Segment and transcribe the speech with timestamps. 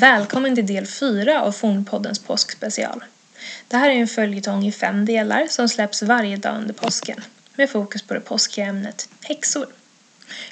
[0.00, 3.04] Välkommen till del 4 av Fornpoddens påskspecial.
[3.68, 7.20] Det här är en följetong i fem delar som släpps varje dag under påsken
[7.54, 9.66] med fokus på det påskiga ämnet häxor.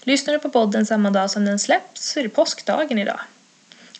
[0.03, 3.21] Lyssnar du på podden samma dag som den släpps så är det påskdagen idag.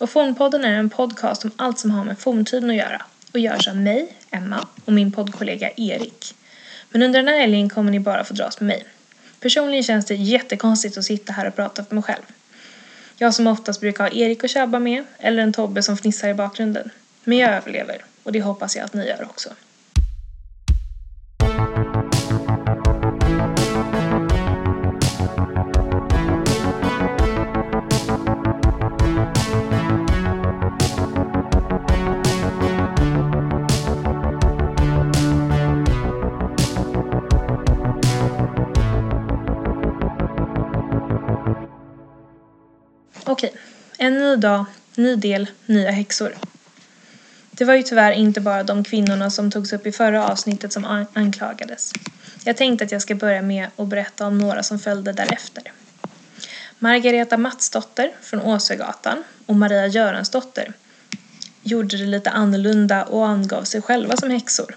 [0.01, 3.03] Och Fornpodden är en podcast om allt som har med forntiden att göra
[3.33, 6.35] och görs av mig, Emma, och min poddkollega Erik.
[6.91, 8.85] Men under den här helgen kommer ni bara få dras med mig.
[9.41, 12.23] Personligen känns det jättekonstigt att sitta här och prata för mig själv.
[13.17, 16.35] Jag som oftast brukar ha Erik och Tjabba med, eller en Tobbe som fnissar i
[16.35, 16.91] bakgrunden.
[17.25, 19.51] Men jag överlever, och det hoppas jag att ni gör också.
[43.35, 43.53] Okej,
[43.99, 46.35] en ny dag, ny del, nya häxor.
[47.51, 51.07] Det var ju tyvärr inte bara de kvinnorna som togs upp i förra avsnittet som
[51.15, 51.93] anklagades.
[52.45, 55.73] Jag tänkte att jag ska börja med att berätta om några som följde därefter.
[56.79, 60.73] Margareta Matsdotter från Åsögatan och Maria Göransdotter
[61.63, 64.77] gjorde det lite annorlunda och angav sig själva som häxor.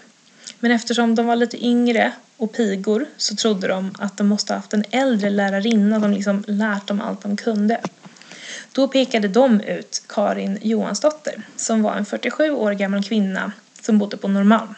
[0.60, 4.58] Men eftersom de var lite yngre och pigor så trodde de att de måste ha
[4.58, 7.82] haft en äldre lärarinna som liksom lärt dem allt de kunde.
[8.72, 14.18] Då pekade de ut Karin Johansdotter som var en 47 år gammal kvinna som bodde
[14.18, 14.76] på Norrmalm.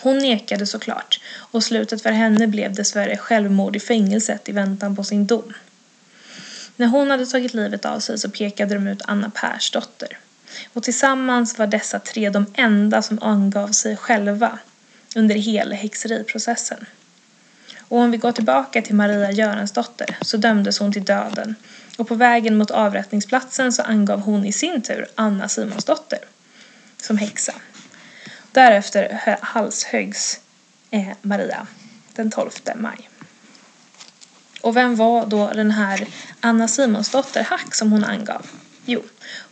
[0.00, 5.04] Hon nekade såklart och slutet för henne blev dessvärre självmord i fängelset i väntan på
[5.04, 5.52] sin dom.
[6.76, 10.18] När hon hade tagit livet av sig så pekade de ut Anna Persdotter.
[10.72, 14.58] Och tillsammans var dessa tre de enda som angav sig själva
[15.16, 16.86] under hela häxeriprocessen.
[17.90, 21.54] Och om vi går tillbaka till Maria Göransdotter så dömdes hon till döden
[21.98, 26.18] och på vägen mot avrättningsplatsen så angav hon i sin tur Anna Simonsdotter
[26.96, 27.52] som häxa.
[28.52, 30.40] Därefter halshöggs
[30.90, 31.66] eh, Maria
[32.12, 33.08] den 12 maj.
[34.60, 36.08] Och vem var då den här
[36.40, 38.46] Anna Simonsdotter Hack som hon angav?
[38.84, 39.02] Jo,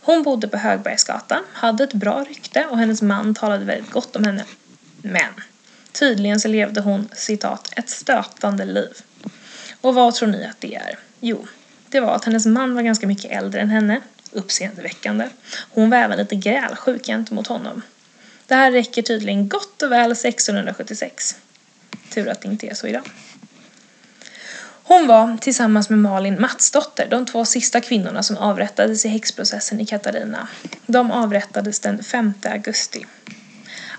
[0.01, 4.23] hon bodde på Högbergsgatan, hade ett bra rykte och hennes man talade väldigt gott om
[4.23, 4.45] henne.
[5.01, 5.33] Men
[5.91, 8.93] tydligen så levde hon, citat, ett stötande liv.
[9.81, 10.99] Och vad tror ni att det är?
[11.19, 11.47] Jo,
[11.89, 14.01] det var att hennes man var ganska mycket äldre än henne,
[14.31, 15.29] uppseendeväckande.
[15.69, 17.81] Hon var även lite grälsjuk gentemot honom.
[18.45, 21.35] Det här räcker tydligen gott och väl 1676.
[22.13, 23.03] Tur att det inte är så idag.
[24.83, 29.85] Hon var tillsammans med Malin Matsdotter de två sista kvinnorna som avrättades i häxprocessen i
[29.85, 30.47] Katarina.
[30.85, 33.05] De avrättades den 5 augusti.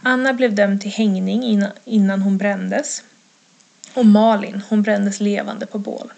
[0.03, 3.03] Anna blev dömd till hängning innan hon brändes
[3.94, 6.12] och Malin, hon brändes levande på bål.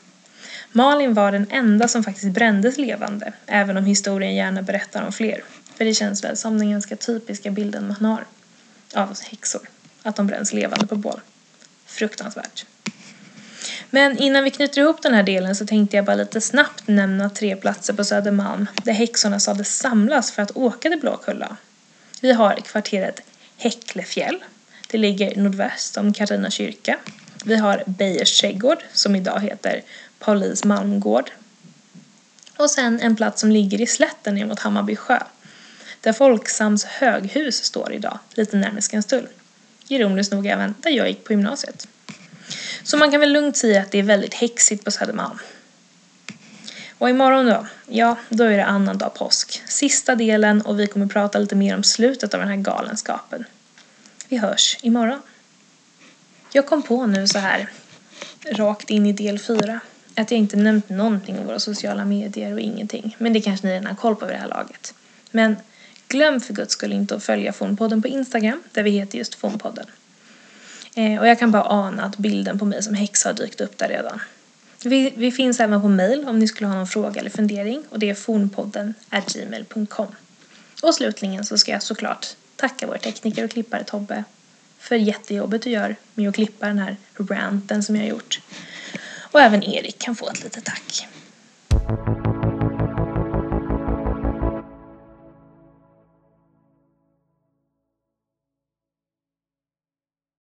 [0.73, 5.45] Malin var den enda som faktiskt brändes levande, även om historien gärna berättar om fler.
[5.75, 8.25] För det känns väl som den ganska typiska bilden man har
[8.95, 9.69] av häxor,
[10.03, 11.21] att de bränns levande på bål.
[11.87, 12.67] Fruktansvärt.
[13.91, 17.31] Men innan vi knyter ihop den här delen så tänkte jag bara lite snabbt nämna
[17.31, 21.57] tre platser på Södermalm där häxorna sades samlas för att åka till Blåkulla.
[22.21, 23.21] Vi har kvarteret
[23.63, 24.45] Häcklefjäll.
[24.89, 26.99] Det ligger nordväst om Katarina kyrka.
[27.45, 29.83] Vi har Beijers trädgård som idag heter
[30.19, 31.31] Paulis Malmgård.
[32.57, 35.19] Och sen en plats som ligger i slätten ner mot Hammarby sjö.
[36.01, 39.29] Där Folksams höghus står idag, lite närmare Skanstull.
[39.89, 41.89] Ironiskt nog även där jag gick på gymnasiet.
[42.83, 45.39] Så man kan väl lugnt säga att det är väldigt häxigt på Södermalm.
[47.03, 47.67] Och imorgon då?
[47.87, 49.63] Ja, då är det annandag påsk.
[49.67, 53.45] Sista delen och vi kommer prata lite mer om slutet av den här galenskapen.
[54.29, 55.23] Vi hörs imorgon.
[56.53, 57.69] Jag kom på nu så här,
[58.51, 59.81] rakt in i del fyra,
[60.17, 63.17] att jag inte nämnt någonting om våra sociala medier och ingenting.
[63.19, 64.95] Men det kanske ni redan har koll på vid det här laget.
[65.31, 65.57] Men
[66.09, 69.87] glöm för guds skull inte att följa Fornpodden på Instagram, där vi heter just Fornpodden.
[70.95, 73.79] Eh, och jag kan bara ana att bilden på mig som häxa har dykt upp
[73.79, 74.21] där redan.
[74.85, 77.99] Vi, vi finns även på mail om ni skulle ha någon fråga eller fundering och
[77.99, 78.95] det är fornpodden
[79.27, 80.07] gmail.com.
[80.83, 82.27] Och slutligen så ska jag såklart
[82.57, 84.25] tacka vår tekniker och klippare Tobbe
[84.79, 88.41] för jättejobbet du gör med att klippa den här ranten som jag har gjort.
[89.33, 91.09] Och även Erik kan få ett litet tack.